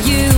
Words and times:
you. 0.00 0.31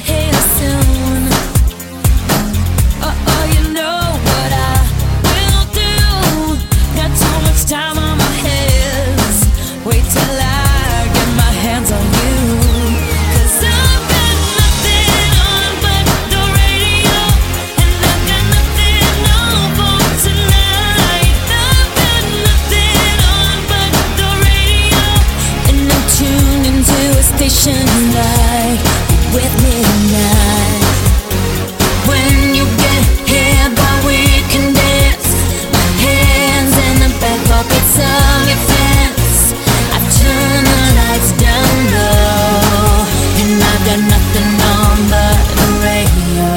Soon. 0.00 1.28
Oh, 3.02 3.12
oh, 3.12 3.44
you 3.52 3.72
know 3.74 4.00
what 4.24 4.50
I 4.52 4.80
will 5.28 5.66
do. 5.76 6.56
Got 6.96 7.10
too 7.12 7.38
much 7.44 7.68
time 7.68 7.98
on 7.98 8.16
my 8.16 8.32
hands. 8.40 9.38
Wait 9.84 10.04
till 10.08 10.36
I 10.40 11.10
get 11.12 11.28
my 11.36 11.52
hands 11.64 11.92
on 11.92 12.04
you. 12.20 12.40
Cause 13.36 13.64
I've 13.68 14.04
got 14.12 14.34
nothing 14.56 15.28
on 15.52 15.70
but 15.84 16.04
the 16.32 16.42
radio. 16.56 17.20
And 17.82 17.92
I've 18.08 18.24
got 18.30 18.44
nothing 18.56 19.12
for 19.76 20.00
tonight. 20.24 21.36
I've 21.52 21.92
got 22.00 22.24
nothing 22.48 23.18
on 23.36 23.56
but 23.68 23.92
the 24.20 24.30
radio. 24.48 25.04
And 25.68 25.80
I'm 25.84 26.64
into 26.64 26.98
a 27.12 27.22
station 27.22 27.84
like 28.16 29.01
with 29.32 29.54
me 29.64 29.72
tonight. 29.80 30.82
When 32.04 32.54
you 32.54 32.64
get 32.76 33.02
here, 33.24 33.68
boy, 33.72 33.96
we 34.06 34.20
can 34.52 34.74
dance. 34.74 35.28
My 35.72 35.86
hands 36.04 36.74
in 36.76 36.94
the 37.00 37.10
back 37.20 37.40
pockets 37.48 37.96
of 37.96 38.48
your 38.50 38.60
pants. 38.68 39.56
I 39.96 39.98
turn 40.20 40.64
the 40.68 40.80
lights 41.00 41.32
down 41.40 41.74
low, 41.96 43.08
and 43.40 43.52
I've 43.70 43.82
got 43.88 44.00
nothing 44.12 44.52
on 44.74 44.96
but 45.12 45.40
the 45.56 45.68
radio. 45.86 46.52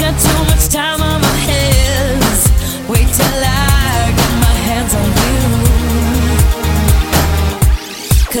Got 0.00 0.14
too 0.20 0.40
much 0.50 0.64
time 0.74 1.03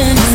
emotion. 0.00 0.29